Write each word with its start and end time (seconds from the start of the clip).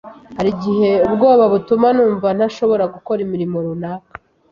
“Hari 0.37 0.49
igihe 0.55 0.89
ubwoba 1.07 1.43
butuma 1.53 1.87
numva 1.95 2.27
ntashobora 2.37 2.83
gukora 2.93 3.19
imirimo 3.25 3.55
runaka 3.65 4.11